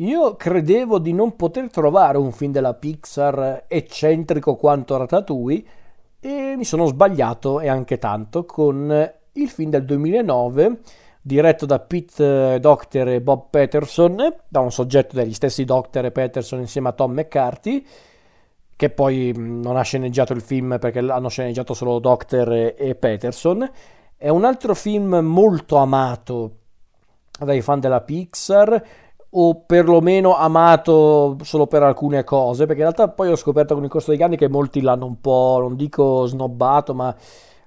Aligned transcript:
Io 0.00 0.36
credevo 0.36 1.00
di 1.00 1.12
non 1.12 1.34
poter 1.34 1.70
trovare 1.70 2.18
un 2.18 2.30
film 2.30 2.52
della 2.52 2.74
Pixar 2.74 3.64
eccentrico 3.66 4.54
quanto 4.54 4.96
Ratatouille 4.96 5.64
e 6.20 6.54
mi 6.56 6.64
sono 6.64 6.86
sbagliato 6.86 7.58
e 7.58 7.66
anche 7.66 7.98
tanto 7.98 8.44
con 8.44 9.12
il 9.32 9.48
film 9.48 9.70
del 9.70 9.84
2009 9.84 10.78
diretto 11.20 11.66
da 11.66 11.80
Pete 11.80 12.60
Docter 12.60 13.08
e 13.08 13.20
Bob 13.20 13.46
Peterson, 13.50 14.34
da 14.46 14.60
un 14.60 14.70
soggetto 14.70 15.16
degli 15.16 15.34
stessi 15.34 15.64
Docter 15.64 16.04
e 16.04 16.12
Peterson 16.12 16.60
insieme 16.60 16.90
a 16.90 16.92
Tom 16.92 17.12
McCarthy, 17.14 17.84
che 18.76 18.90
poi 18.90 19.32
non 19.36 19.76
ha 19.76 19.82
sceneggiato 19.82 20.32
il 20.32 20.42
film 20.42 20.78
perché 20.78 21.00
hanno 21.00 21.28
sceneggiato 21.28 21.74
solo 21.74 21.98
Docter 21.98 22.74
e 22.78 22.94
Peterson. 22.94 23.68
È 24.16 24.28
un 24.28 24.44
altro 24.44 24.76
film 24.76 25.16
molto 25.16 25.76
amato 25.76 26.52
dai 27.40 27.60
fan 27.62 27.80
della 27.80 28.00
Pixar 28.00 28.82
o 29.30 29.62
perlomeno 29.66 30.34
amato 30.36 31.36
solo 31.42 31.66
per 31.66 31.82
alcune 31.82 32.24
cose, 32.24 32.64
perché 32.64 32.82
in 32.82 32.92
realtà 32.92 33.08
poi 33.08 33.30
ho 33.30 33.36
scoperto 33.36 33.74
con 33.74 33.84
il 33.84 33.90
corso 33.90 34.10
degli 34.10 34.22
anni 34.22 34.36
che 34.36 34.48
molti 34.48 34.80
l'hanno 34.80 35.06
un 35.06 35.20
po', 35.20 35.58
non 35.60 35.76
dico 35.76 36.24
snobbato, 36.26 36.94
ma 36.94 37.14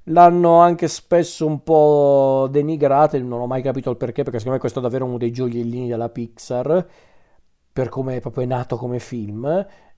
l'hanno 0.06 0.60
anche 0.60 0.88
spesso 0.88 1.46
un 1.46 1.62
po' 1.62 2.48
denigrato, 2.50 3.18
non 3.20 3.42
ho 3.42 3.48
mai 3.48 3.62
capito 3.62 3.92
il 3.92 3.98
perché, 3.98 4.24
perché 4.24 4.40
secondo 4.40 4.54
me 4.54 4.60
questo 4.60 4.80
è 4.80 4.82
davvero 4.82 5.06
uno 5.06 5.18
dei 5.18 5.32
gioiellini 5.32 5.88
della 5.88 6.10
Pixar, 6.10 6.88
per 7.74 7.90
come 7.90 8.18
è 8.18 8.22
proprio 8.22 8.46
nato 8.48 8.76
come 8.78 9.00
film, 9.00 9.46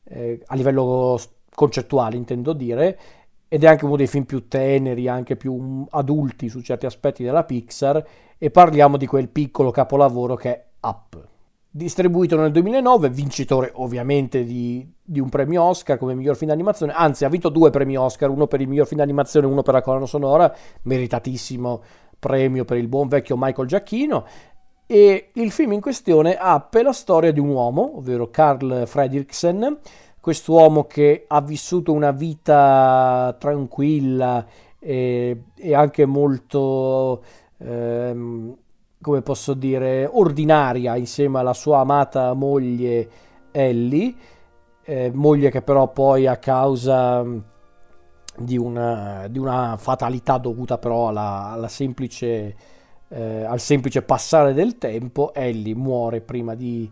eh, 0.03 0.41
a 0.45 0.55
livello 0.55 1.17
concettuale 1.55 2.17
intendo 2.17 2.53
dire, 2.53 2.99
ed 3.47 3.63
è 3.63 3.67
anche 3.67 3.85
uno 3.85 3.95
dei 3.95 4.07
film 4.07 4.25
più 4.25 4.47
teneri, 4.47 5.07
anche 5.07 5.37
più 5.37 5.85
adulti 5.89 6.49
su 6.49 6.61
certi 6.61 6.85
aspetti 6.85 7.23
della 7.23 7.45
Pixar, 7.45 8.05
e 8.37 8.51
parliamo 8.51 8.97
di 8.97 9.05
quel 9.07 9.29
piccolo 9.29 9.71
capolavoro 9.71 10.35
che 10.35 10.49
è 10.49 10.65
Up 10.81 11.31
distribuito 11.75 12.37
nel 12.37 12.51
2009, 12.51 13.09
vincitore 13.09 13.71
ovviamente 13.73 14.43
di, 14.43 14.87
di, 15.01 15.19
un 15.19 15.29
premio 15.29 15.63
Oscar 15.63 15.97
come 15.97 16.13
miglior 16.13 16.35
film 16.35 16.51
d'animazione, 16.51 16.93
anzi 16.93 17.25
ha 17.25 17.29
vinto 17.29 17.49
due 17.49 17.71
premi 17.71 17.97
Oscar, 17.97 18.29
uno 18.29 18.45
per 18.45 18.61
il 18.61 18.67
miglior 18.67 18.85
film 18.85 18.99
d'animazione 18.99 19.47
e 19.47 19.49
uno 19.49 19.63
per 19.63 19.73
la 19.73 19.81
colonna 19.81 20.05
sonora, 20.05 20.53
meritatissimo 20.83 21.81
premio 22.19 22.63
per 22.63 22.77
il 22.77 22.87
buon 22.87 23.07
vecchio 23.07 23.35
Michael 23.37 23.67
Giacchino. 23.67 24.25
E 24.85 25.31
il 25.33 25.49
film 25.49 25.71
in 25.71 25.81
questione 25.81 26.37
apre 26.37 26.83
la 26.83 26.93
storia 26.93 27.31
di 27.31 27.39
un 27.39 27.49
uomo, 27.49 27.97
ovvero 27.97 28.29
Carl 28.29 28.83
Fredriksen, 28.85 29.79
quest'uomo 30.19 30.83
che 30.83 31.25
ha 31.27 31.41
vissuto 31.41 31.91
una 31.91 32.11
vita 32.11 33.35
tranquilla 33.39 34.45
e, 34.77 35.43
e 35.55 35.73
anche 35.73 36.05
molto 36.05 37.23
ehm, 37.57 38.55
come 39.03 39.21
posso 39.21 39.53
dire, 39.53 40.09
ordinaria 40.11 40.95
insieme 40.95 41.39
alla 41.39 41.53
sua 41.53 41.79
amata 41.79 42.33
moglie 42.33 43.09
Ellie, 43.51 44.15
eh, 44.83 45.11
moglie 45.13 45.51
che 45.51 45.61
però 45.61 45.91
poi 45.91 46.25
a 46.25 46.37
causa 46.37 47.21
mm, 47.21 47.37
di 48.37 48.57
una, 48.57 49.27
di 49.29 49.37
una 49.37 49.77
fatalità 49.77 50.37
dovuta 50.37 50.77
però 50.77 51.09
alla, 51.09 51.51
alla 51.51 51.67
semplice, 51.67 52.55
eh, 53.09 53.43
al 53.43 53.59
semplice 53.59 54.01
passare 54.01 54.53
del 54.53 54.77
tempo, 54.77 55.33
Ellie 55.33 55.75
muore 55.75 56.21
prima 56.21 56.55
di, 56.55 56.89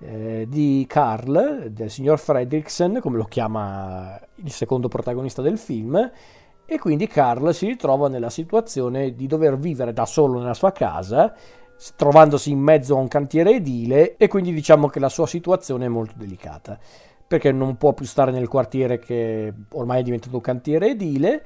eh, 0.00 0.46
di 0.48 0.84
Carl, 0.88 1.70
del 1.70 1.90
signor 1.90 2.18
Fredricksen, 2.18 3.00
come 3.00 3.16
lo 3.16 3.24
chiama 3.24 4.18
il 4.36 4.50
secondo 4.52 4.88
protagonista 4.88 5.42
del 5.42 5.58
film, 5.58 6.10
e 6.70 6.78
quindi 6.78 7.06
Carl 7.06 7.54
si 7.54 7.64
ritrova 7.64 8.08
nella 8.08 8.28
situazione 8.28 9.14
di 9.14 9.26
dover 9.26 9.56
vivere 9.56 9.94
da 9.94 10.04
solo 10.04 10.38
nella 10.38 10.52
sua 10.52 10.70
casa, 10.70 11.34
trovandosi 11.96 12.50
in 12.50 12.58
mezzo 12.58 12.94
a 12.94 13.00
un 13.00 13.08
cantiere 13.08 13.52
edile 13.52 14.18
e 14.18 14.28
quindi 14.28 14.52
diciamo 14.52 14.88
che 14.88 15.00
la 15.00 15.08
sua 15.08 15.26
situazione 15.26 15.86
è 15.86 15.88
molto 15.88 16.12
delicata, 16.18 16.78
perché 17.26 17.52
non 17.52 17.78
può 17.78 17.94
più 17.94 18.04
stare 18.04 18.32
nel 18.32 18.48
quartiere 18.48 18.98
che 18.98 19.50
ormai 19.70 20.00
è 20.00 20.02
diventato 20.02 20.34
un 20.34 20.42
cantiere 20.42 20.90
edile 20.90 21.42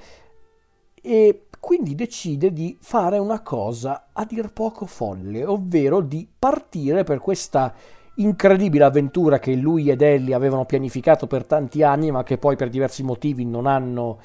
e 1.01 1.47
quindi 1.61 1.95
decide 1.95 2.53
di 2.53 2.77
fare 2.81 3.19
una 3.19 3.43
cosa 3.43 4.09
a 4.13 4.25
dir 4.25 4.53
poco 4.53 4.87
folle, 4.87 5.45
ovvero 5.45 6.01
di 6.01 6.29
partire 6.37 7.05
per 7.05 7.21
questa 7.21 7.73
incredibile 8.17 8.83
avventura 8.83 9.39
che 9.39 9.55
lui 9.55 9.89
ed 9.89 10.03
Ellie 10.03 10.35
avevano 10.35 10.65
pianificato 10.65 11.29
per 11.29 11.47
tanti 11.47 11.85
anni, 11.85 12.11
ma 12.11 12.25
che 12.25 12.39
poi 12.39 12.57
per 12.57 12.71
diversi 12.71 13.05
motivi 13.05 13.45
non 13.45 13.67
hanno 13.67 14.19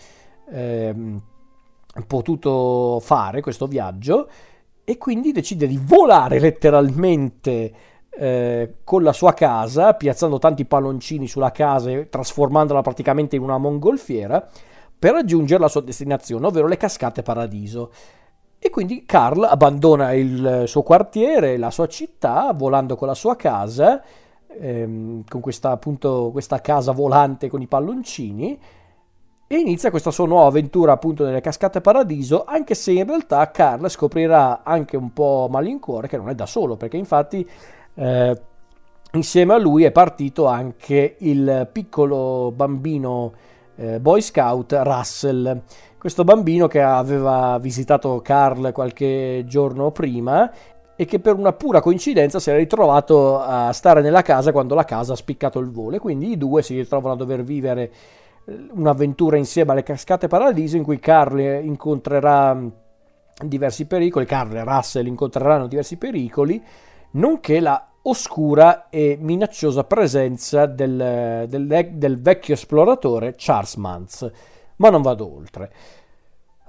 ehm, 0.50 1.22
potuto 2.06 3.00
fare 3.02 3.42
questo 3.42 3.66
viaggio 3.68 4.30
e 4.84 4.98
quindi 4.98 5.32
decide 5.32 5.68
di 5.68 5.80
volare 5.82 6.40
letteralmente 6.40 7.74
eh, 8.10 8.76
con 8.84 9.04
la 9.04 9.14
sua 9.14 9.34
casa, 9.34 9.94
piazzando 9.94 10.40
tanti 10.40 10.66
palloncini 10.66 11.28
sulla 11.28 11.52
casa 11.52 11.92
e 11.92 12.10
trasformandola 12.10 12.82
praticamente 12.82 13.36
in 13.36 13.42
una 13.42 13.58
mongolfiera 13.58 14.48
per 14.98 15.12
raggiungere 15.12 15.60
la 15.60 15.68
sua 15.68 15.82
destinazione, 15.82 16.46
ovvero 16.46 16.68
le 16.68 16.78
cascate 16.78 17.22
Paradiso. 17.22 17.92
E 18.60 18.70
quindi 18.72 19.06
Carl 19.06 19.44
abbandona 19.44 20.14
il 20.14 20.64
suo 20.66 20.82
quartiere, 20.82 21.58
la 21.58 21.70
sua 21.70 21.88
città, 21.88 22.52
volando 22.54 22.96
con 22.96 23.08
la 23.08 23.14
sua 23.14 23.36
casa, 23.36 24.02
ehm, 24.48 25.24
con 25.28 25.42
questa, 25.42 25.70
appunto, 25.72 26.30
questa 26.32 26.60
casa 26.60 26.92
volante 26.92 27.50
con 27.50 27.62
i 27.62 27.68
palloncini, 27.68 28.60
e 29.48 29.56
inizia 29.56 29.90
questa 29.90 30.12
sua 30.12 30.28
nuova 30.28 30.48
avventura 30.48 30.92
appunto 30.92 31.24
nelle 31.24 31.40
cascate 31.40 31.80
paradiso, 31.80 32.44
anche 32.46 32.76
se 32.76 32.92
in 32.92 33.06
realtà 33.06 33.50
Carl 33.50 33.90
scoprirà 33.90 34.62
anche 34.64 34.98
un 34.98 35.14
po' 35.14 35.48
malincuore 35.50 36.10
che 36.10 36.18
non 36.18 36.28
è 36.30 36.36
da 36.36 36.46
solo, 36.46 36.76
perché 36.76 36.98
infatti 36.98 37.48
eh, 37.94 38.42
insieme 39.14 39.54
a 39.54 39.58
lui 39.58 39.86
è 39.86 39.92
partito 39.92 40.48
anche 40.48 41.16
il 41.20 41.70
piccolo 41.72 42.52
bambino 42.54 43.32
eh, 43.78 44.00
boy 44.00 44.22
scout 44.22 44.78
Russell. 44.82 45.62
Questo 45.98 46.26
bambino 46.26 46.68
che 46.68 46.82
aveva 46.82 47.58
visitato 47.60 48.20
Carl 48.22 48.72
qualche 48.74 49.46
giorno 49.48 49.92
prima 49.92 50.52
e 50.96 51.06
che 51.06 51.20
per 51.20 51.36
una 51.36 51.54
pura 51.54 51.80
coincidenza 51.80 52.40
si 52.40 52.50
era 52.50 52.58
ritrovato 52.58 53.40
a 53.40 53.72
stare 53.72 54.02
nella 54.02 54.24
casa 54.24 54.52
quando 54.52 54.76
la 54.76 54.84
casa 54.84 55.14
ha 55.14 55.16
spiccato 55.16 55.60
il 55.60 55.70
volo 55.70 55.96
e 55.96 56.00
quindi 56.00 56.32
i 56.32 56.38
due 56.38 56.64
si 56.64 56.76
ritrovano 56.76 57.14
a 57.14 57.18
dover 57.18 57.44
vivere 57.44 57.92
un'avventura 58.72 59.38
insieme 59.38 59.72
alle 59.72 59.84
cascate 59.84 60.28
Paradiso 60.28 60.78
in 60.78 60.84
cui 60.84 61.00
Carl 61.00 61.40
incontrerà 61.64 62.58
diversi 63.46 63.86
pericoli, 63.86 64.26
Carl 64.26 64.56
e 64.56 64.64
Russell 64.64 65.06
incontreranno 65.06 65.68
diversi 65.68 65.98
pericoli, 65.98 66.62
nonché 67.12 67.60
la 67.60 67.88
oscura 68.04 68.90
e 68.90 69.18
minacciosa 69.20 69.84
presenza 69.84 70.66
del, 70.66 71.46
del, 71.48 71.90
del 71.94 72.22
vecchio 72.22 72.54
esploratore 72.54 73.36
Charles 73.36 73.76
Mantz. 73.76 74.32
Ma 74.78 74.90
non 74.90 75.02
vado 75.02 75.36
oltre. 75.36 75.72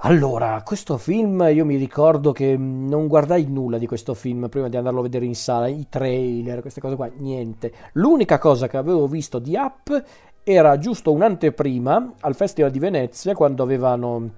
Allora, 0.03 0.62
questo 0.65 0.97
film 0.97 1.49
io 1.53 1.65
mi 1.65 1.75
ricordo 1.75 2.31
che 2.31 2.56
non 2.56 3.09
guardai 3.09 3.47
nulla 3.49 3.78
di 3.78 3.87
questo 3.87 4.15
film 4.15 4.49
prima 4.49 4.69
di 4.69 4.77
andarlo 4.77 5.00
a 5.00 5.03
vedere 5.03 5.25
in 5.25 5.34
sala, 5.34 5.66
i 5.66 5.87
trailer, 5.89 6.60
queste 6.60 6.81
cose 6.81 6.95
qua, 6.95 7.10
niente. 7.16 7.72
L'unica 7.95 8.39
cosa 8.39 8.69
che 8.69 8.77
avevo 8.77 9.09
visto 9.09 9.41
di 9.41 9.56
Up 9.56 10.05
era 10.50 10.78
giusto 10.78 11.12
un'anteprima 11.12 12.14
al 12.20 12.34
Festival 12.34 12.70
di 12.70 12.78
Venezia 12.78 13.34
quando 13.34 13.62
avevano 13.62 14.31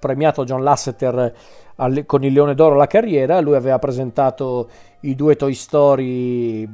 premiato 0.00 0.42
John 0.42 0.64
Lasseter 0.64 1.32
al, 1.76 2.04
con 2.04 2.24
il 2.24 2.32
Leone 2.32 2.56
d'Oro 2.56 2.74
la 2.74 2.88
carriera, 2.88 3.40
lui 3.40 3.54
aveva 3.54 3.78
presentato 3.78 4.68
i 5.00 5.14
due 5.14 5.36
Toy 5.36 5.54
Story 5.54 6.68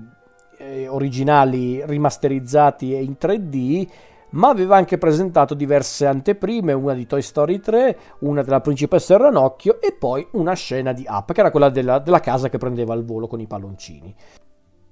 eh, 0.56 0.88
originali 0.88 1.84
rimasterizzati 1.84 2.94
in 2.94 3.16
3D, 3.20 3.88
ma 4.30 4.48
aveva 4.48 4.76
anche 4.76 4.96
presentato 4.96 5.52
diverse 5.52 6.06
anteprime, 6.06 6.72
una 6.72 6.94
di 6.94 7.06
Toy 7.06 7.20
Story 7.20 7.60
3, 7.60 7.98
una 8.20 8.42
della 8.42 8.62
principessa 8.62 9.18
Ranocchio 9.18 9.82
e 9.82 9.92
poi 9.92 10.26
una 10.32 10.54
scena 10.54 10.92
di 10.92 11.04
Up, 11.06 11.32
che 11.32 11.40
era 11.40 11.50
quella 11.50 11.68
della, 11.68 11.98
della 11.98 12.20
casa 12.20 12.48
che 12.48 12.56
prendeva 12.56 12.94
il 12.94 13.04
volo 13.04 13.26
con 13.26 13.38
i 13.40 13.46
palloncini. 13.46 14.14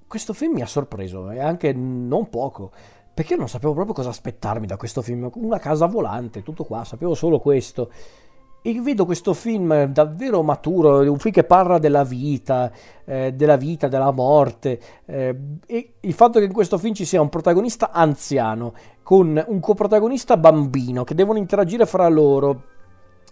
Questo 0.06 0.35
film 0.35 0.55
mi 0.55 0.62
ha 0.62 0.67
sorpreso, 0.67 1.31
e 1.31 1.41
anche 1.41 1.73
non 1.73 2.29
poco 2.29 2.73
perché 3.21 3.37
non 3.37 3.51
sapevo 3.51 3.75
proprio 3.75 3.93
cosa 3.93 4.09
aspettarmi 4.09 4.67
da 4.67 4.79
questo 4.79 5.03
film. 5.03 5.31
Una 5.35 5.59
casa 5.59 5.85
volante, 5.85 6.43
tutto 6.43 6.65
qua, 6.65 6.85
sapevo 6.85 7.15
solo 7.15 7.39
questo. 7.39 7.91
E 8.63 8.81
vedo 8.81 9.05
questo 9.05 9.35
film 9.35 9.85
davvero 9.89 10.43
maturo, 10.43 11.01
un 11.01 11.19
film 11.19 11.35
che 11.35 11.45
parla 11.45 11.77
della 11.77 12.03
vita, 12.03 12.73
eh, 13.05 13.35
della 13.35 13.57
vita, 13.57 13.89
della 13.89 14.11
morte. 14.11 14.81
Eh, 15.05 15.37
e 15.67 15.93
il 16.01 16.15
fatto 16.15 16.39
che 16.39 16.47
in 16.47 16.53
questo 16.55 16.79
film 16.79 16.95
ci 16.95 17.05
sia 17.05 17.21
un 17.21 17.29
protagonista 17.29 17.91
anziano 17.91 18.73
con 19.03 19.45
un 19.49 19.61
coprotagonista 19.61 20.39
bambino 20.39 21.05
che 21.05 21.15
devono 21.15 21.39
interagire 21.39 21.85
fra 21.85 22.09
loro, 22.09 22.63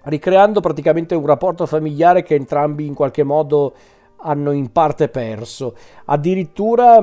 ricreando 0.03 0.61
praticamente 0.61 1.15
un 1.15 1.25
rapporto 1.25 1.65
familiare 1.65 2.23
che 2.23 2.35
entrambi 2.35 2.85
in 2.85 2.93
qualche 2.93 3.23
modo 3.23 3.73
hanno 4.19 4.51
in 4.51 4.71
parte 4.71 5.09
perso. 5.09 5.75
Addirittura 6.05 7.01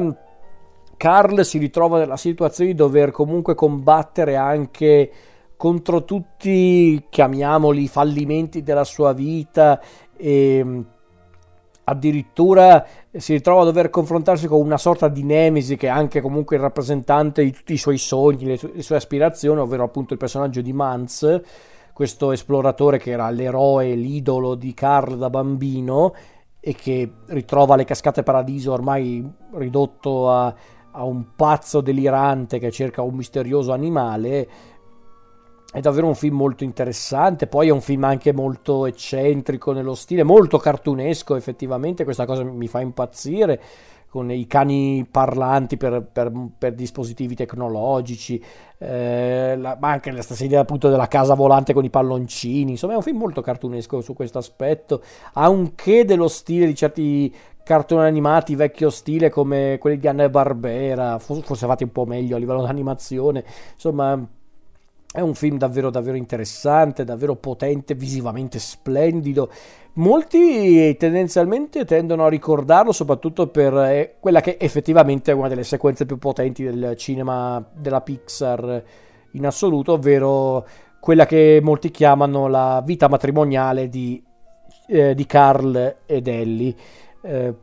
Carl 0.97 1.43
si 1.43 1.57
ritrova 1.57 1.99
nella 1.99 2.17
situazione 2.17 2.71
di 2.71 2.75
dover 2.75 3.11
comunque 3.11 3.55
combattere 3.55 4.35
anche 4.35 5.11
contro 5.57 6.03
tutti, 6.03 7.05
chiamiamoli, 7.09 7.87
fallimenti 7.87 8.61
della 8.61 8.83
sua 8.83 9.13
vita 9.13 9.79
e, 10.17 10.83
addirittura 11.85 12.85
si 13.11 13.33
ritrova 13.33 13.61
a 13.61 13.65
dover 13.65 13.89
confrontarsi 13.89 14.47
con 14.47 14.59
una 14.59 14.77
sorta 14.77 15.07
di 15.07 15.23
nemesi 15.23 15.75
che 15.75 15.87
è 15.87 15.89
anche 15.89 16.21
comunque 16.21 16.55
il 16.55 16.61
rappresentante 16.61 17.43
di 17.43 17.51
tutti 17.51 17.73
i 17.73 17.77
suoi 17.77 17.97
sogni, 17.97 18.45
le, 18.45 18.57
su- 18.57 18.71
le 18.73 18.81
sue 18.81 18.95
aspirazioni, 18.95 19.59
ovvero 19.59 19.83
appunto 19.83 20.13
il 20.13 20.19
personaggio 20.19 20.61
di 20.61 20.73
Mans, 20.73 21.41
questo 21.93 22.31
esploratore 22.31 22.97
che 22.97 23.11
era 23.11 23.29
l'eroe, 23.29 23.95
l'idolo 23.95 24.55
di 24.55 24.73
Carl 24.73 25.17
da 25.17 25.29
bambino 25.29 26.13
e 26.59 26.73
che 26.73 27.11
ritrova 27.27 27.75
le 27.75 27.85
cascate 27.85 28.23
paradiso 28.23 28.73
ormai 28.73 29.23
ridotto 29.53 30.31
a, 30.31 30.53
a 30.95 31.03
un 31.03 31.35
pazzo 31.35 31.81
delirante 31.81 32.57
che 32.57 32.71
cerca 32.71 33.01
un 33.01 33.15
misterioso 33.15 33.73
animale 33.73 34.47
è 35.71 35.81
davvero 35.81 36.07
un 36.07 36.15
film 36.15 36.37
molto 36.37 36.63
interessante, 36.63 37.47
poi 37.47 37.67
è 37.67 37.71
un 37.71 37.81
film 37.81 38.05
anche 38.05 38.31
molto 38.31 38.85
eccentrico 38.85 39.73
nello 39.73 39.93
stile, 39.93 40.23
molto 40.23 40.57
cartunesco 40.57 41.35
effettivamente, 41.35 42.05
questa 42.05 42.25
cosa 42.25 42.43
mi 42.43 42.67
fa 42.67 42.79
impazzire, 42.79 43.61
con 44.07 44.31
i 44.31 44.47
cani 44.47 45.05
parlanti 45.11 45.75
per, 45.75 46.07
per, 46.09 46.31
per 46.57 46.73
dispositivi 46.73 47.35
tecnologici, 47.35 48.41
eh, 48.77 49.57
la, 49.57 49.77
ma 49.77 49.89
anche 49.89 50.11
la 50.11 50.21
stessa 50.21 50.45
idea 50.45 50.61
appunto 50.61 50.89
della 50.89 51.09
casa 51.09 51.33
volante 51.33 51.73
con 51.73 51.83
i 51.83 51.89
palloncini, 51.89 52.71
insomma 52.71 52.93
è 52.93 52.95
un 52.95 53.01
film 53.01 53.17
molto 53.17 53.41
cartunesco 53.41 53.99
su 53.99 54.13
questo 54.13 54.37
aspetto, 54.37 55.03
ha 55.33 55.49
un 55.49 55.75
che 55.75 56.05
dello 56.05 56.29
stile 56.29 56.65
di 56.65 56.75
certi 56.75 57.35
cartoni 57.65 58.05
animati 58.05 58.55
vecchio 58.55 58.91
stile 58.91 59.29
come 59.29 59.77
quelli 59.79 59.97
di 59.97 60.07
Anna 60.07 60.29
Barbera, 60.29 61.17
forse 61.17 61.65
fatti 61.65 61.83
un 61.83 61.91
po' 61.91 62.05
meglio 62.05 62.35
a 62.35 62.39
livello 62.39 62.61
di 62.63 62.69
animazione, 62.69 63.43
insomma 63.73 64.25
è 65.11 65.21
un 65.21 65.33
film 65.33 65.57
davvero 65.57 65.89
davvero 65.89 66.15
interessante, 66.15 67.03
davvero 67.05 67.35
potente, 67.35 67.95
visivamente 67.95 68.59
splendido. 68.59 69.49
Molti 69.93 70.95
tendenzialmente 70.97 71.85
tendono 71.85 72.25
a 72.25 72.29
ricordarlo 72.29 72.91
soprattutto 72.91 73.47
per 73.47 73.73
eh, 73.77 74.15
quella 74.19 74.41
che 74.41 74.57
effettivamente 74.59 75.31
è 75.31 75.33
una 75.33 75.47
delle 75.47 75.63
sequenze 75.63 76.05
più 76.05 76.17
potenti 76.17 76.63
del 76.63 76.95
cinema 76.97 77.65
della 77.73 78.01
Pixar 78.01 78.83
in 79.31 79.45
assoluto, 79.45 79.93
ovvero 79.93 80.67
quella 80.99 81.25
che 81.25 81.61
molti 81.63 81.91
chiamano 81.91 82.47
la 82.47 82.83
vita 82.85 83.07
matrimoniale 83.07 83.87
di, 83.87 84.21
eh, 84.87 85.15
di 85.15 85.25
Carl 85.25 85.95
ed 86.05 86.27
Ellie, 86.27 86.75
eh, 87.25 87.53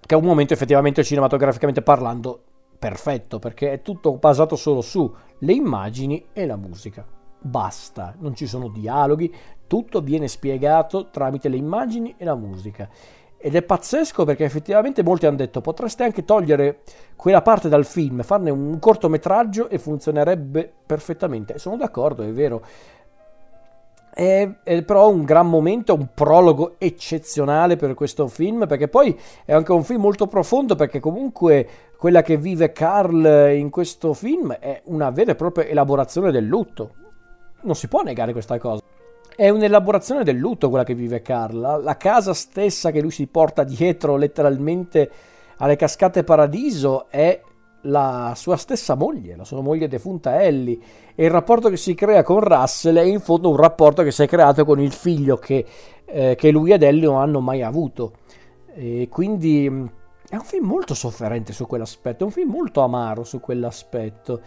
che 0.00 0.14
è 0.14 0.18
un 0.18 0.24
momento 0.24 0.54
effettivamente 0.54 1.04
cinematograficamente 1.04 1.82
parlando 1.82 2.42
perfetto 2.78 3.38
perché 3.38 3.72
è 3.72 3.82
tutto 3.82 4.16
basato 4.16 4.56
solo 4.56 4.80
sulle 4.80 5.52
immagini 5.52 6.26
e 6.32 6.46
la 6.46 6.56
musica. 6.56 7.04
Basta, 7.40 8.14
non 8.18 8.34
ci 8.34 8.46
sono 8.46 8.68
dialoghi, 8.68 9.32
tutto 9.66 10.00
viene 10.00 10.28
spiegato 10.28 11.08
tramite 11.10 11.48
le 11.48 11.56
immagini 11.56 12.14
e 12.16 12.24
la 12.24 12.34
musica. 12.34 12.88
Ed 13.40 13.54
è 13.54 13.62
pazzesco 13.62 14.24
perché 14.24 14.44
effettivamente 14.44 15.04
molti 15.04 15.26
hanno 15.26 15.36
detto 15.36 15.60
potreste 15.60 16.02
anche 16.02 16.24
togliere 16.24 16.80
quella 17.14 17.42
parte 17.42 17.68
dal 17.68 17.84
film, 17.84 18.22
farne 18.22 18.50
un 18.50 18.78
cortometraggio 18.80 19.68
e 19.68 19.78
funzionerebbe 19.78 20.72
perfettamente. 20.84 21.58
Sono 21.58 21.76
d'accordo, 21.76 22.24
è 22.24 22.32
vero. 22.32 22.62
È, 24.12 24.48
è, 24.62 24.82
però 24.82 25.10
un 25.10 25.24
gran 25.24 25.48
momento, 25.48 25.94
un 25.94 26.08
prologo 26.12 26.74
eccezionale 26.78 27.76
per 27.76 27.94
questo 27.94 28.26
film, 28.26 28.66
perché 28.66 28.88
poi 28.88 29.18
è 29.44 29.52
anche 29.52 29.72
un 29.72 29.84
film 29.84 30.00
molto 30.00 30.26
profondo, 30.26 30.74
perché 30.74 31.00
comunque 31.00 31.68
quella 31.96 32.22
che 32.22 32.36
vive 32.36 32.72
Carl 32.72 33.52
in 33.54 33.70
questo 33.70 34.12
film 34.14 34.52
è 34.52 34.82
una 34.84 35.10
vera 35.10 35.32
e 35.32 35.34
propria 35.34 35.66
elaborazione 35.66 36.30
del 36.30 36.44
lutto. 36.44 36.94
Non 37.62 37.74
si 37.74 37.88
può 37.88 38.02
negare 38.02 38.32
questa 38.32 38.58
cosa. 38.58 38.82
È 39.34 39.48
un'elaborazione 39.48 40.24
del 40.24 40.36
lutto 40.36 40.68
quella 40.68 40.84
che 40.84 40.94
vive 40.94 41.22
Carl. 41.22 41.58
La, 41.58 41.76
la 41.76 41.96
casa 41.96 42.34
stessa 42.34 42.90
che 42.90 43.00
lui 43.00 43.10
si 43.10 43.26
porta 43.26 43.62
dietro 43.62 44.16
letteralmente 44.16 45.10
alle 45.58 45.76
cascate 45.76 46.24
paradiso 46.24 47.06
è 47.08 47.40
la 47.88 48.32
sua 48.36 48.56
stessa 48.56 48.94
moglie, 48.94 49.36
la 49.36 49.44
sua 49.44 49.60
moglie 49.60 49.88
defunta 49.88 50.42
Ellie, 50.42 50.78
e 51.14 51.24
il 51.24 51.30
rapporto 51.30 51.68
che 51.68 51.76
si 51.76 51.94
crea 51.94 52.22
con 52.22 52.40
Russell 52.40 52.96
è 52.96 53.02
in 53.02 53.20
fondo 53.20 53.50
un 53.50 53.56
rapporto 53.56 54.02
che 54.02 54.10
si 54.10 54.22
è 54.22 54.26
creato 54.26 54.64
con 54.64 54.80
il 54.80 54.92
figlio 54.92 55.36
che, 55.36 55.64
eh, 56.04 56.34
che 56.36 56.50
lui 56.50 56.72
ed 56.72 56.82
Ellie 56.82 57.06
non 57.06 57.18
hanno 57.18 57.40
mai 57.40 57.62
avuto. 57.62 58.12
E 58.74 59.08
quindi 59.10 59.68
mm, 59.68 59.86
è 60.28 60.36
un 60.36 60.44
film 60.44 60.66
molto 60.66 60.94
sofferente 60.94 61.52
su 61.52 61.66
quell'aspetto, 61.66 62.22
è 62.22 62.26
un 62.26 62.32
film 62.32 62.50
molto 62.50 62.82
amaro 62.82 63.24
su 63.24 63.40
quell'aspetto. 63.40 64.40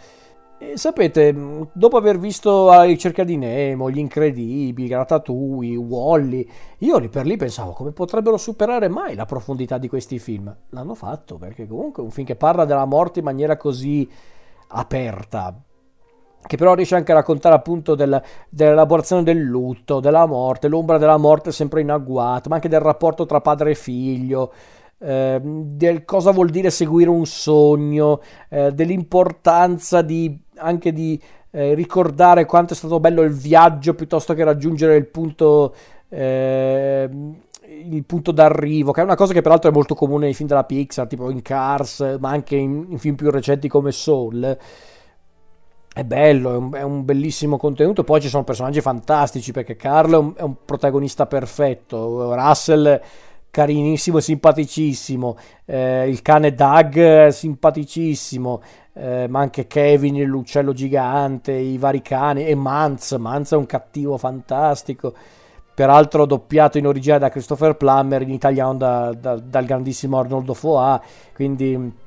E 0.64 0.78
sapete, 0.78 1.32
mm, 1.32 1.62
dopo 1.72 1.96
aver 1.96 2.18
visto 2.18 2.66
La 2.66 2.84
ricerca 2.84 3.24
di 3.24 3.36
Nemo, 3.36 3.90
Gli 3.90 3.98
Incredibili, 3.98 4.88
Ratatouille, 4.88 5.74
Wally, 5.74 6.48
io 6.78 6.98
lì 6.98 7.08
per 7.08 7.26
lì 7.26 7.36
pensavo 7.36 7.72
come 7.72 7.90
potrebbero 7.90 8.36
superare 8.36 8.86
mai 8.88 9.16
la 9.16 9.24
profondità 9.24 9.76
di 9.76 9.88
questi 9.88 10.20
film. 10.20 10.54
L'hanno 10.68 10.94
fatto 10.94 11.36
perché 11.36 11.66
comunque 11.66 12.04
un 12.04 12.12
film 12.12 12.28
che 12.28 12.36
parla 12.36 12.64
della 12.64 12.84
morte 12.84 13.18
in 13.18 13.24
maniera 13.24 13.56
così 13.56 14.08
aperta, 14.68 15.52
che 16.46 16.56
però 16.56 16.74
riesce 16.74 16.94
anche 16.94 17.10
a 17.10 17.16
raccontare 17.16 17.56
appunto 17.56 17.96
del, 17.96 18.22
dell'elaborazione 18.48 19.24
del 19.24 19.40
lutto, 19.42 19.98
della 19.98 20.26
morte, 20.26 20.68
l'ombra 20.68 20.96
della 20.96 21.16
morte 21.16 21.50
sempre 21.50 21.80
in 21.80 21.90
agguato, 21.90 22.48
ma 22.48 22.54
anche 22.54 22.68
del 22.68 22.80
rapporto 22.80 23.26
tra 23.26 23.40
padre 23.40 23.72
e 23.72 23.74
figlio. 23.74 24.52
Eh, 25.04 25.40
del 25.42 26.04
cosa 26.04 26.30
vuol 26.30 26.50
dire 26.50 26.70
seguire 26.70 27.10
un 27.10 27.26
sogno, 27.26 28.20
eh, 28.48 28.70
dell'importanza 28.72 30.00
di 30.00 30.38
anche 30.56 30.92
di 30.92 31.20
eh, 31.50 31.74
ricordare 31.74 32.46
quanto 32.46 32.72
è 32.72 32.76
stato 32.76 33.00
bello 33.00 33.22
il 33.22 33.32
viaggio 33.32 33.94
piuttosto 33.94 34.32
che 34.34 34.44
raggiungere 34.44 34.96
il 34.96 35.06
punto, 35.06 35.74
eh, 36.08 37.10
il 37.90 38.04
punto 38.04 38.32
d'arrivo, 38.32 38.92
che 38.92 39.00
è 39.00 39.04
una 39.04 39.16
cosa 39.16 39.32
che 39.32 39.42
peraltro 39.42 39.70
è 39.70 39.72
molto 39.72 39.94
comune 39.94 40.26
nei 40.26 40.34
film 40.34 40.48
della 40.48 40.64
Pixar, 40.64 41.06
tipo 41.06 41.30
in 41.30 41.42
Cars, 41.42 42.16
ma 42.20 42.30
anche 42.30 42.56
in, 42.56 42.86
in 42.88 42.98
film 42.98 43.16
più 43.16 43.30
recenti 43.30 43.68
come 43.68 43.92
Soul. 43.92 44.56
È 45.94 46.04
bello, 46.04 46.52
è 46.52 46.56
un, 46.56 46.72
è 46.72 46.82
un, 46.82 47.04
bellissimo 47.04 47.58
contenuto. 47.58 48.02
Poi 48.02 48.20
ci 48.22 48.28
sono 48.28 48.44
personaggi 48.44 48.80
fantastici 48.80 49.52
perché 49.52 49.76
Carl 49.76 50.12
è 50.12 50.16
un, 50.16 50.32
è 50.36 50.42
un 50.42 50.54
protagonista 50.64 51.26
perfetto. 51.26 52.34
Russell 52.34 52.98
carinissimo 53.52 54.18
e 54.18 54.22
simpaticissimo. 54.22 55.36
Eh, 55.64 56.08
il 56.08 56.22
cane 56.22 56.52
Doug 56.52 57.28
simpaticissimo 57.28 58.60
eh, 58.94 59.26
ma 59.28 59.40
anche 59.40 59.66
Kevin, 59.66 60.22
l'uccello 60.24 60.72
gigante, 60.72 61.52
i 61.52 61.78
vari 61.78 62.02
cani 62.02 62.46
e 62.46 62.54
Manz. 62.54 63.12
Manz 63.12 63.52
è 63.52 63.56
un 63.56 63.66
cattivo 63.66 64.18
fantastico, 64.18 65.14
peraltro 65.74 66.26
doppiato 66.26 66.78
in 66.78 66.86
origine 66.86 67.18
da 67.18 67.30
Christopher 67.30 67.76
Plummer, 67.76 68.22
in 68.22 68.30
italiano 68.30 68.74
da, 68.74 69.12
da, 69.12 69.36
dal 69.36 69.64
grandissimo 69.64 70.18
Arnoldo 70.18 70.54
Foà, 70.54 71.00
quindi 71.34 72.00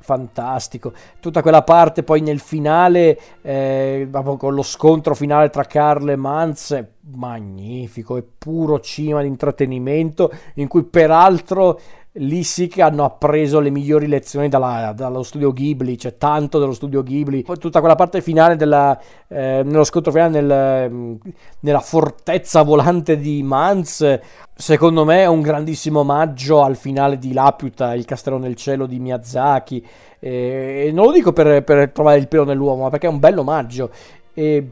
fantastico. 0.00 0.92
Tutta 1.20 1.42
quella 1.42 1.62
parte 1.62 2.02
poi 2.02 2.20
nel 2.20 2.40
finale, 2.40 3.18
eh, 3.42 4.08
con 4.36 4.54
lo 4.54 4.62
scontro 4.62 5.14
finale 5.14 5.50
tra 5.50 5.64
Carl 5.64 6.10
e 6.10 6.16
Manz, 6.16 6.84
magnifico, 7.12 8.16
è 8.16 8.22
puro 8.22 8.80
cinema 8.80 9.22
di 9.22 9.28
intrattenimento, 9.28 10.32
in 10.54 10.68
cui 10.68 10.82
peraltro 10.84 11.80
lì 12.14 12.42
sì 12.42 12.66
che 12.66 12.82
hanno 12.82 13.04
appreso 13.04 13.60
le 13.60 13.70
migliori 13.70 14.08
lezioni 14.08 14.48
dalla, 14.48 14.92
dallo 14.94 15.22
studio 15.22 15.52
Ghibli, 15.52 15.96
c'è 15.96 16.14
tanto 16.14 16.58
dello 16.58 16.72
studio 16.72 17.02
Ghibli. 17.02 17.42
Poi 17.42 17.58
tutta 17.58 17.78
quella 17.78 17.94
parte 17.94 18.20
finale 18.20 18.56
della, 18.56 18.98
eh, 19.28 19.62
nello 19.64 19.84
scontro 19.84 20.10
finale 20.10 20.40
nel, 20.40 20.90
mm, 20.90 21.14
nella 21.60 21.80
fortezza 21.80 22.62
volante 22.62 23.16
di 23.16 23.42
Manz, 23.42 24.18
secondo 24.54 25.04
me 25.04 25.22
è 25.22 25.26
un 25.26 25.40
grandissimo 25.40 26.00
omaggio 26.00 26.62
al 26.62 26.76
finale 26.76 27.16
di 27.18 27.32
Laputa, 27.32 27.94
il 27.94 28.04
castello 28.04 28.38
nel 28.38 28.56
cielo 28.56 28.86
di 28.86 28.98
Miyazaki. 28.98 29.86
E 30.18 30.90
non 30.92 31.06
lo 31.06 31.12
dico 31.12 31.32
per, 31.32 31.62
per 31.62 31.90
trovare 31.90 32.18
il 32.18 32.28
pelo 32.28 32.44
nell'uomo, 32.44 32.82
ma 32.82 32.90
perché 32.90 33.06
è 33.06 33.10
un 33.10 33.20
bello 33.20 33.40
omaggio. 33.42 33.90
E 34.34 34.70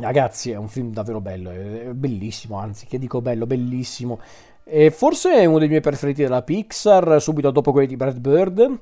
ragazzi, 0.00 0.50
è 0.50 0.56
un 0.56 0.68
film 0.68 0.92
davvero 0.92 1.20
bello, 1.20 1.50
è 1.50 1.92
bellissimo, 1.92 2.58
anzi, 2.58 2.86
che 2.86 2.98
dico 2.98 3.20
bello, 3.20 3.46
bellissimo. 3.46 4.18
E 4.66 4.90
forse 4.90 5.32
è 5.34 5.44
uno 5.44 5.58
dei 5.58 5.68
miei 5.68 5.80
preferiti 5.82 6.22
della 6.22 6.42
Pixar, 6.42 7.20
subito 7.20 7.50
dopo 7.50 7.70
quelli 7.70 7.86
di 7.86 7.96
Brad 7.96 8.18
Bird, 8.18 8.78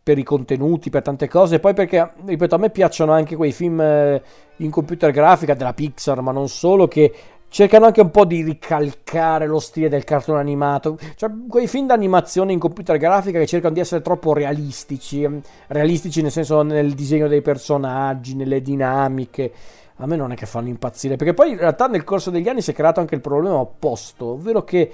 per 0.00 0.18
i 0.18 0.22
contenuti, 0.22 0.90
per 0.90 1.02
tante 1.02 1.28
cose. 1.28 1.58
Poi 1.58 1.74
perché, 1.74 2.12
ripeto, 2.24 2.54
a 2.54 2.58
me 2.58 2.70
piacciono 2.70 3.12
anche 3.12 3.34
quei 3.34 3.52
film 3.52 3.80
eh, 3.80 4.22
in 4.58 4.70
computer 4.70 5.10
grafica 5.10 5.54
della 5.54 5.72
Pixar, 5.72 6.20
ma 6.20 6.30
non 6.30 6.48
solo, 6.48 6.86
che 6.86 7.12
cercano 7.48 7.86
anche 7.86 8.00
un 8.00 8.10
po' 8.10 8.24
di 8.24 8.42
ricalcare 8.42 9.46
lo 9.46 9.58
stile 9.58 9.88
del 9.88 10.04
cartone 10.04 10.38
animato. 10.38 10.98
Cioè, 11.16 11.30
quei 11.48 11.66
film 11.66 11.86
d'animazione 11.86 12.52
in 12.52 12.58
computer 12.58 12.96
grafica 12.96 13.38
che 13.38 13.46
cercano 13.46 13.74
di 13.74 13.80
essere 13.80 14.02
troppo 14.02 14.32
realistici. 14.32 15.28
Realistici 15.66 16.22
nel 16.22 16.30
senso 16.30 16.62
nel 16.62 16.92
disegno 16.94 17.26
dei 17.26 17.42
personaggi, 17.42 18.36
nelle 18.36 18.62
dinamiche 18.62 19.52
a 19.98 20.06
me 20.06 20.16
non 20.16 20.32
è 20.32 20.34
che 20.34 20.46
fanno 20.46 20.68
impazzire, 20.68 21.14
perché 21.14 21.34
poi 21.34 21.50
in 21.50 21.58
realtà 21.58 21.86
nel 21.86 22.02
corso 22.02 22.30
degli 22.30 22.48
anni 22.48 22.62
si 22.62 22.72
è 22.72 22.74
creato 22.74 22.98
anche 22.98 23.14
il 23.14 23.20
problema 23.20 23.56
opposto, 23.56 24.32
ovvero 24.32 24.64
che 24.64 24.90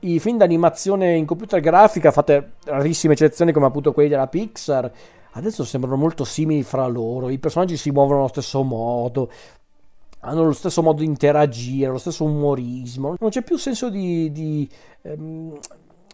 i 0.00 0.18
film 0.18 0.38
d'animazione 0.38 1.16
in 1.16 1.26
computer 1.26 1.60
grafica, 1.60 2.10
fatte 2.10 2.52
rarissime 2.64 3.14
eccezioni 3.14 3.52
come 3.52 3.66
appunto 3.66 3.92
quelli 3.92 4.08
della 4.08 4.28
Pixar, 4.28 4.90
adesso 5.32 5.64
sembrano 5.64 5.96
molto 5.96 6.24
simili 6.24 6.62
fra 6.62 6.86
loro, 6.86 7.28
i 7.28 7.38
personaggi 7.38 7.76
si 7.76 7.90
muovono 7.90 8.20
allo 8.20 8.28
stesso 8.28 8.62
modo, 8.62 9.30
hanno 10.20 10.44
lo 10.44 10.52
stesso 10.52 10.82
modo 10.82 11.00
di 11.00 11.06
interagire, 11.06 11.90
lo 11.90 11.98
stesso 11.98 12.24
umorismo, 12.24 13.14
non 13.18 13.30
c'è 13.30 13.42
più 13.42 13.56
senso 13.56 13.88
di, 13.88 14.30
di, 14.32 14.68
ehm, 15.02 15.58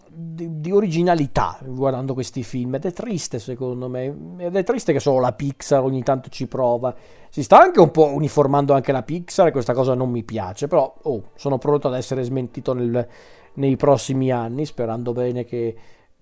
di, 0.08 0.60
di, 0.60 0.70
originalità 0.70 1.58
guardando 1.64 2.12
questi 2.12 2.42
film 2.42 2.74
ed 2.74 2.84
è 2.84 2.92
triste 2.92 3.38
secondo 3.38 3.88
me, 3.88 4.36
ed 4.38 4.54
è 4.56 4.62
triste 4.62 4.92
che 4.92 5.00
solo 5.00 5.20
la 5.20 5.32
Pixar 5.32 5.82
ogni 5.82 6.02
tanto 6.02 6.28
ci 6.28 6.46
prova, 6.46 6.94
si 7.30 7.42
sta 7.42 7.60
anche 7.60 7.80
un 7.80 7.90
po' 7.90 8.12
uniformando 8.12 8.74
anche 8.74 8.92
la 8.92 9.02
Pixar 9.02 9.48
e 9.48 9.52
questa 9.52 9.72
cosa 9.72 9.94
non 9.94 10.10
mi 10.10 10.22
piace, 10.22 10.68
però 10.68 10.94
oh, 11.02 11.30
sono 11.34 11.58
pronto 11.58 11.88
ad 11.88 11.94
essere 11.94 12.22
smentito 12.22 12.74
nel, 12.74 13.08
nei 13.54 13.76
prossimi 13.76 14.30
anni, 14.30 14.66
sperando 14.66 15.12
bene 15.12 15.44
che 15.44 15.75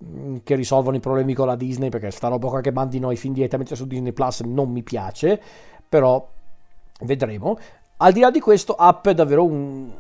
mm, 0.03 0.37
che 0.43 0.55
risolvono 0.55 0.97
i 0.97 1.01
problemi 1.01 1.35
con 1.35 1.47
la 1.47 1.57
Disney 1.57 1.89
perché 1.89 2.11
sta 2.11 2.29
roba 2.29 2.49
qua 2.49 2.61
che 2.61 2.73
mandino 2.73 3.11
i 3.11 3.17
film 3.17 3.35
direttamente 3.35 3.77
su 3.77 3.87
Disney 3.87 4.13
Plus 4.13 4.41
non 4.41 4.71
mi 4.71 4.83
piace 4.83 5.41
però 5.93 6.27
vedremo. 7.03 7.59
Al 7.99 8.13
di 8.13 8.21
là 8.21 8.31
di 8.31 8.41
questo, 8.41 8.75
Up 8.79 9.09
è 9.09 9.15
davvero 9.15 9.45
un, 9.45 9.91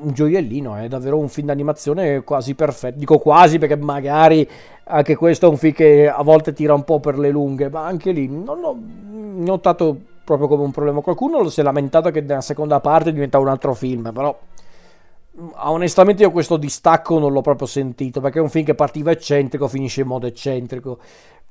un 0.00 0.12
gioiellino, 0.12 0.76
è 0.76 0.88
davvero 0.88 1.16
un 1.16 1.28
film 1.28 1.46
d'animazione 1.46 2.22
quasi 2.22 2.54
perfetto. 2.54 2.98
Dico 2.98 3.18
quasi 3.18 3.58
perché 3.58 3.76
magari 3.76 4.48
anche 4.84 5.16
questo 5.16 5.46
è 5.46 5.48
un 5.48 5.56
film 5.56 5.72
che 5.72 6.08
a 6.08 6.22
volte 6.22 6.52
tira 6.52 6.74
un 6.74 6.84
po' 6.84 7.00
per 7.00 7.18
le 7.18 7.30
lunghe, 7.30 7.68
ma 7.70 7.86
anche 7.86 8.12
lì 8.12 8.28
non 8.28 8.62
ho 8.62 8.76
notato 9.42 9.96
proprio 10.22 10.48
come 10.48 10.64
un 10.64 10.70
problema. 10.70 11.00
Qualcuno 11.00 11.48
si 11.48 11.60
è 11.60 11.62
lamentato 11.62 12.10
che 12.10 12.20
nella 12.20 12.42
seconda 12.42 12.80
parte 12.80 13.12
diventa 13.12 13.38
un 13.38 13.48
altro 13.48 13.74
film, 13.74 14.10
però 14.12 14.38
onestamente 15.56 16.22
io 16.22 16.30
questo 16.30 16.56
distacco 16.56 17.18
non 17.18 17.32
l'ho 17.32 17.40
proprio 17.40 17.66
sentito 17.66 18.20
perché 18.20 18.38
è 18.38 18.42
un 18.42 18.50
film 18.50 18.64
che 18.64 18.74
partiva 18.74 19.10
eccentrico 19.10 19.68
finisce 19.68 20.00
in 20.00 20.06
modo 20.08 20.26
eccentrico 20.26 20.98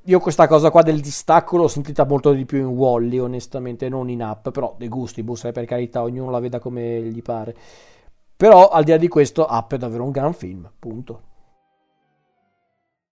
io 0.07 0.19
questa 0.19 0.47
cosa 0.47 0.69
qua 0.71 0.83
del 0.83 1.01
distacco 1.01 1.57
l'ho 1.57 1.67
sentita 1.67 2.05
molto 2.05 2.31
di 2.31 2.45
più 2.45 2.59
in 2.59 2.67
Wally, 2.67 3.17
onestamente, 3.19 3.89
non 3.89 4.09
in 4.09 4.23
app, 4.23 4.47
però 4.49 4.73
dei 4.77 4.87
gusti, 4.87 5.21
bussa, 5.21 5.51
per 5.51 5.65
carità, 5.65 6.01
ognuno 6.01 6.31
la 6.31 6.39
veda 6.39 6.59
come 6.59 7.01
gli 7.01 7.21
pare. 7.21 7.53
Però 8.37 8.69
al 8.69 8.85
di 8.85 8.91
là 8.91 8.97
di 8.97 9.09
questo, 9.09 9.45
App 9.45 9.73
è 9.73 9.77
davvero 9.77 10.05
un 10.05 10.11
gran 10.11 10.33
film, 10.33 10.69
punto. 10.79 11.21